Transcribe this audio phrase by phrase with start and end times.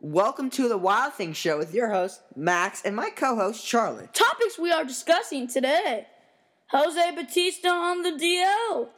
[0.00, 4.14] Welcome to the Wild Thing Show with your host, Max, and my co host, Charlotte.
[4.14, 6.06] Topics we are discussing today.
[6.70, 8.90] Jose Bautista on the DL,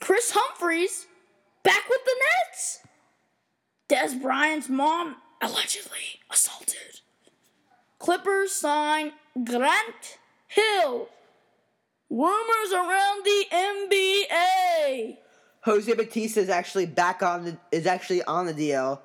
[0.00, 1.06] Kris Humphries
[1.62, 2.16] back with the
[2.50, 2.80] Nets,
[3.88, 7.02] Dez Bryant's mom allegedly assaulted,
[8.00, 9.12] Clippers sign
[9.44, 10.18] Grant
[10.48, 11.08] Hill,
[12.10, 15.18] rumors around the NBA.
[15.60, 18.98] Jose Bautista is actually back on the is actually on the DL,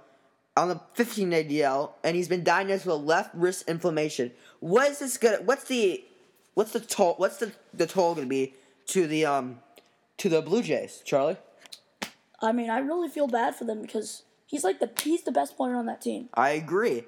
[0.58, 4.32] on the 15 day DL, and he's been diagnosed with a left wrist inflammation.
[4.60, 5.42] What is this gonna?
[5.44, 6.04] What's the
[6.54, 7.16] what's the toll?
[7.18, 8.56] What's the the toll gonna be
[8.88, 9.60] to the um
[10.18, 11.38] to the Blue Jays, Charlie?
[12.42, 15.56] I mean, I really feel bad for them because he's like the he's the best
[15.56, 16.30] player on that team.
[16.34, 17.06] I agree.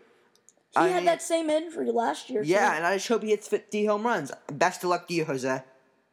[0.76, 2.42] He I had mean- that same injury last year.
[2.44, 2.76] Yeah, too.
[2.78, 4.32] and I just hope he hits 50 home runs.
[4.52, 5.62] Best of luck to you, Jose.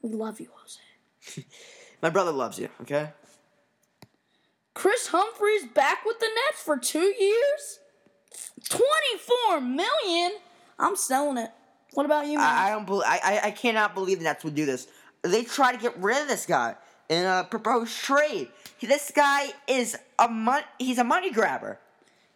[0.02, 1.44] we love you, Jose.
[2.02, 2.68] My brother loves you.
[2.82, 3.10] Okay.
[4.74, 7.80] Kris Humphries back with the Nets for two years,
[8.68, 10.32] twenty-four million.
[10.78, 11.50] I'm selling it.
[11.94, 12.46] What about you, man?
[12.46, 13.04] I, I don't believe.
[13.06, 14.86] I, I cannot believe the Nets would do this.
[15.22, 16.76] They try to get rid of this guy
[17.08, 18.48] in a proposed trade.
[18.80, 21.78] This guy is a mon- He's a money grabber.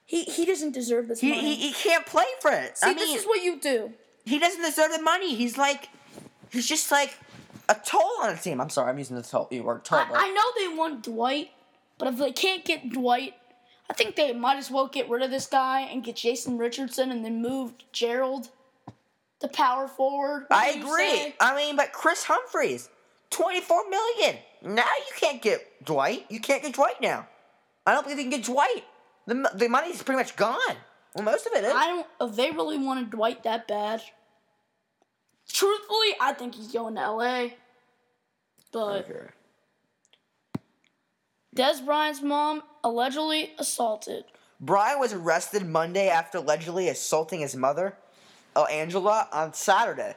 [0.04, 1.54] he he doesn't deserve this He, money.
[1.54, 2.76] he, he can't play for it.
[2.76, 3.92] See, I this mean, is what you do.
[4.24, 5.34] he doesn't deserve the money.
[5.36, 5.88] He's like,
[6.50, 7.16] he's just like
[7.69, 8.60] a toll on a team.
[8.60, 10.00] I'm sorry, I'm using the toll the word toll.
[10.00, 11.50] I, I know they want Dwight,
[11.98, 13.34] but if they can't get Dwight,
[13.89, 17.11] I think they might as well get rid of this guy and get Jason Richardson
[17.11, 18.48] and then move Gerald,
[19.41, 20.47] the power forward.
[20.50, 21.06] I agree.
[21.06, 21.34] say?
[21.41, 22.89] I mean, but Kris Humphries,
[23.31, 24.37] 24 million.
[24.62, 26.25] Now you can't get Dwight.
[26.31, 27.28] You can't get Dwight now.
[27.87, 28.84] I don't believe they can get Dwight.
[29.27, 30.59] The, the money's pretty much gone.
[31.15, 31.72] Well, most of it is.
[31.75, 32.06] I don't.
[32.31, 34.03] If they really wanted Dwight that bad,
[35.48, 37.48] truthfully, I think he's going to LA.
[38.72, 39.27] But Okay.
[41.55, 44.24] Dez Bryant's mom allegedly assaulted.
[44.60, 47.94] Brian was arrested Monday after allegedly assaulting his mother,
[48.56, 50.14] uh, Angela, on Saturday.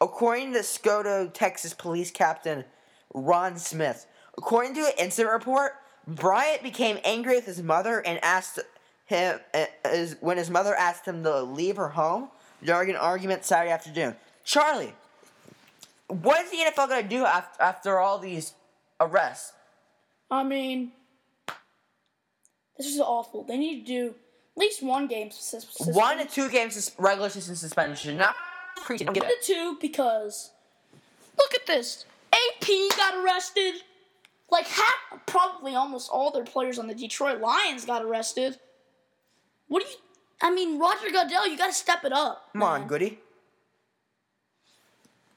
[0.00, 2.64] According to DeSoto, Texas police captain
[3.12, 4.06] Ron Smith.
[4.38, 5.72] According to an incident report,
[6.06, 8.60] Bryant became angry with his mother and asked
[9.06, 12.28] him uh, his, when his mother asked him to leave her home
[12.62, 14.14] during an argument Saturday afternoon.
[14.44, 14.92] Charlie,
[16.06, 18.52] what is the NFL going to do after, after all these
[19.00, 19.52] arrests?
[20.30, 20.92] I mean,
[22.76, 23.44] this is awful.
[23.44, 25.30] They need to do at least one game.
[25.30, 25.94] suspension.
[25.94, 28.34] One to two games regular season suspension, not
[28.84, 29.06] preseason.
[29.06, 30.50] One to two because
[31.38, 32.04] look at this.
[32.32, 33.74] AP got arrested.
[34.48, 34.94] Like half,
[35.26, 38.58] probably almost all their players on the Detroit Lions got arrested.
[39.66, 39.96] What do you?
[40.40, 42.50] I mean, Roger Goodell, you got to step it up.
[42.52, 42.86] Come on.
[42.86, 43.18] Goody.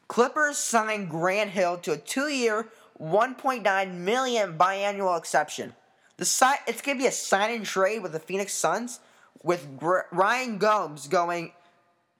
[0.08, 2.68] Clippers signed Grant Hill to a two-year,
[3.00, 5.74] 1.9 million biannual exception.
[6.18, 9.00] The si- it's gonna be a sign and trade with the Phoenix Suns,
[9.42, 11.54] with Gr- Ryan Gomes going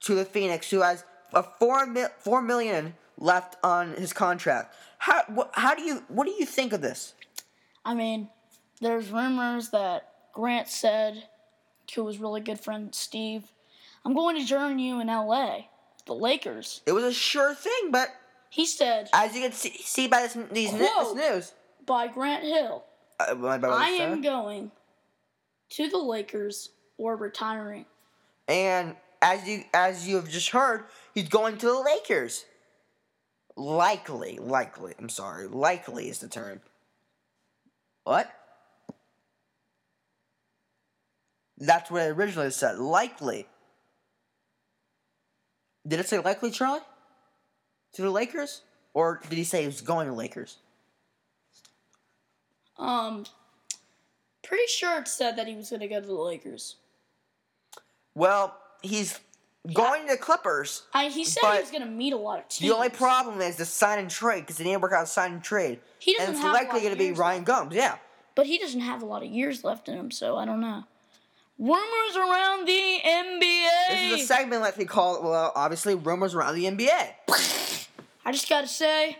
[0.00, 1.04] to the Phoenix, who has
[1.34, 4.74] a four mi- four million left on his contract.
[4.98, 7.14] How wh- how do you what do you think of this?
[7.84, 8.30] I mean,
[8.80, 11.28] there's rumors that Grant said
[11.88, 13.52] to his really good friend Steve,
[14.04, 15.66] "I'm going to join you in LA,
[16.06, 18.08] the Lakers." It was a sure thing, but
[18.50, 21.52] He said as you can see, see by this these ni- this news,
[21.86, 22.84] by Grant Hill,
[23.20, 24.10] uh, "I said.
[24.10, 24.72] am going
[25.70, 27.86] to the Lakers or retiring."
[28.48, 30.84] And as you as you have just heard,
[31.14, 32.44] he's going to the Lakers.
[33.56, 34.94] Likely, likely.
[34.98, 35.46] I'm sorry.
[35.46, 36.60] Likely is the term.
[38.04, 38.32] What?
[41.58, 42.78] That's what it originally said.
[42.78, 43.46] Likely.
[45.86, 46.80] Did it say likely, Charlie?
[47.94, 48.62] To the Lakers?
[48.94, 50.58] Or did he say he was going to Lakers?
[52.78, 53.24] Um,
[54.42, 56.76] pretty sure it said that he was going to go to the Lakers.
[58.14, 59.18] Well, he's
[59.72, 60.82] going to Clippers.
[60.94, 62.68] I, he said he was going to meet a lot of teams.
[62.68, 65.44] The only problem is the sign and trade because they didn't work out sign and
[65.44, 65.80] trade.
[65.98, 67.74] He and doesn't it's have likely going to be Ryan Gomes.
[67.74, 67.96] Yeah.
[68.34, 70.84] but he doesn't have a lot of years left in him, so I don't know.
[71.58, 73.68] Rumors around the NBA.
[73.90, 75.22] This is a segment like we call it.
[75.22, 77.10] Well, obviously, rumors around the NBA.
[78.30, 79.18] I just gotta say,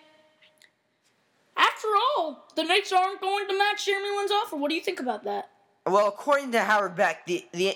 [1.57, 4.55] after all, the Knicks aren't going to match Jeremy Lin's offer.
[4.55, 5.51] What do you think about that?
[5.85, 7.75] Well, according to Howard Beck, the the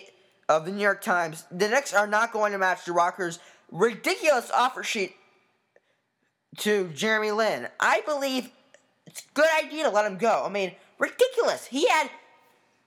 [0.48, 3.40] of the New York Times, the Knicks are not going to match the Rockets'
[3.72, 5.16] ridiculous offer sheet
[6.58, 7.66] to Jeremy Lin.
[7.80, 8.52] I believe
[9.04, 10.44] it's a good idea to let him go.
[10.46, 10.70] I mean,
[11.00, 11.66] ridiculous.
[11.66, 12.10] He had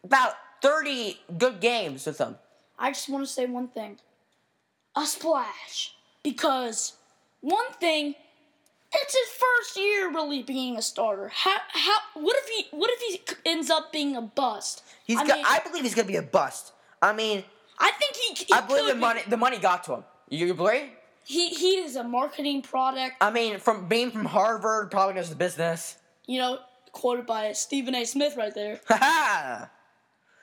[0.06, 2.38] about thirty good games with them.
[2.80, 3.98] I just want to say one thing.
[4.96, 5.96] A splash.
[6.24, 6.94] Because
[7.42, 8.16] one thing,
[9.02, 11.30] it's his first year really being a starter.
[11.30, 14.84] How how what if he what if he ends up being a bust?
[15.06, 16.74] He's I go- mean- I believe he's going to be a bust.
[17.02, 17.44] I mean,
[17.80, 18.46] I think he.
[18.46, 20.04] he I believe the be- money the money got to him.
[20.30, 20.92] You agree?
[21.24, 23.16] He he is a marketing product.
[23.22, 25.98] I mean, from being from Harvard, probably knows the business.
[26.26, 26.60] You know,
[26.94, 28.06] quoted by Stephen A.
[28.06, 28.80] Smith right there.
[28.90, 29.70] Ha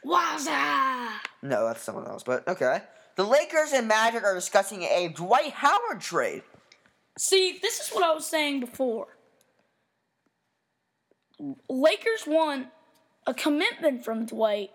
[0.06, 1.09] Wowza!
[1.43, 2.23] No, that's someone else.
[2.23, 2.83] But okay.
[3.17, 6.43] The Lakers and Magic are discussing a Dwight Howard trade.
[7.19, 9.07] See, this is what I was saying before.
[11.69, 12.69] Lakers won
[13.27, 14.71] a commitment from Dwight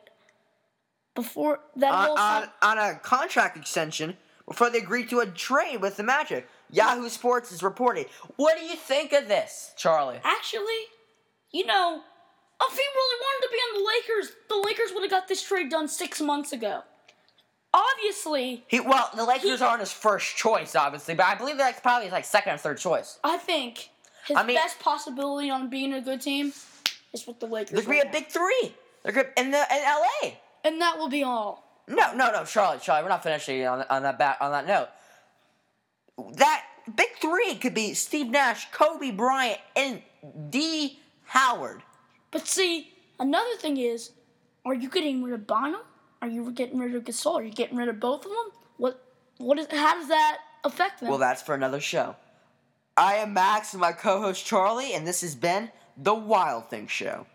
[1.15, 5.81] before that on, whole on, on a contract extension before they agreed to a trade
[5.81, 6.47] with the Magic.
[6.71, 8.05] Yahoo Sports is reporting.
[8.35, 10.19] What do you think of this, Charlie?
[10.23, 10.63] Actually,
[11.51, 12.01] you know,
[12.61, 15.41] if he really wanted to be on the Lakers, the Lakers would have got this
[15.43, 16.83] trade done six months ago.
[17.73, 21.79] Obviously, He well, the Lakers He- aren't his first choice, obviously, but I believe that's
[21.81, 23.19] probably his like second or third choice.
[23.23, 23.89] I think
[24.25, 26.51] his I mean- best possibility on being a good team
[27.13, 27.71] is with the Lakers.
[27.71, 28.75] They're gonna be a big three.
[29.03, 30.33] They're gonna in the in LA.
[30.63, 31.63] and that will be all.
[31.87, 34.89] No, no, no, Charlie, Charlie, we're not finishing on on that back on that note.
[36.37, 36.63] That
[36.95, 40.01] big three could be Steve Nash, Kobe Bryant, and
[40.49, 40.99] D.
[41.25, 41.83] Howard.
[42.31, 44.11] But see, another thing is,
[44.65, 45.81] are you getting rid of Bynum?
[46.21, 47.35] Are you getting rid of Gasol?
[47.35, 48.51] Are you getting rid of both of them?
[48.77, 49.03] What?
[49.37, 49.67] What is?
[49.71, 51.09] How does that affect them?
[51.09, 52.15] Well, that's for another show.
[52.97, 57.25] I am Max and my co-host Charlie, and this has been the Wild Thing Show.